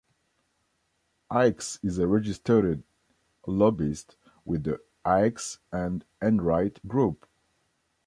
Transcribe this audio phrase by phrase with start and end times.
[1.29, 2.81] Ickes is a registered
[3.45, 7.27] lobbyist with the Ickes and Enright Group.